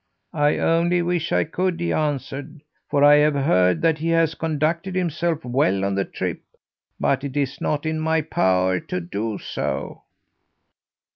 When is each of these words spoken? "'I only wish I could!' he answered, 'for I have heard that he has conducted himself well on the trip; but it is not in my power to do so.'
"'I 0.33 0.57
only 0.57 1.03
wish 1.03 1.31
I 1.31 1.43
could!' 1.43 1.79
he 1.79 1.93
answered, 1.93 2.63
'for 2.89 3.03
I 3.03 3.17
have 3.17 3.35
heard 3.35 3.83
that 3.83 3.99
he 3.99 4.07
has 4.09 4.33
conducted 4.33 4.95
himself 4.95 5.45
well 5.45 5.85
on 5.85 5.93
the 5.93 6.05
trip; 6.05 6.41
but 6.99 7.23
it 7.23 7.37
is 7.37 7.61
not 7.61 7.85
in 7.85 7.99
my 7.99 8.21
power 8.21 8.79
to 8.79 8.99
do 8.99 9.37
so.' 9.37 10.01